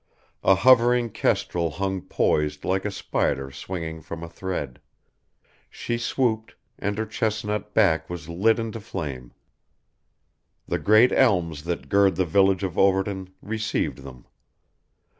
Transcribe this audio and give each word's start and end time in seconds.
A 0.43 0.55
hovering 0.55 1.11
kestrel 1.11 1.69
hung 1.69 2.01
poised 2.01 2.65
like 2.65 2.85
a 2.85 2.89
spider 2.91 3.51
swinging 3.51 4.01
from 4.01 4.23
a 4.23 4.27
thread. 4.27 4.81
She 5.69 5.99
swooped, 5.99 6.55
and 6.79 6.97
her 6.97 7.05
chestnut 7.05 7.75
back 7.75 8.09
was 8.09 8.27
lit 8.27 8.57
into 8.57 8.79
flame. 8.79 9.31
The 10.67 10.79
great 10.79 11.11
elms 11.11 11.65
that 11.65 11.87
gird 11.87 12.15
the 12.15 12.25
village 12.25 12.63
of 12.63 12.79
Overton 12.79 13.35
received 13.43 13.99
them. 13.99 14.25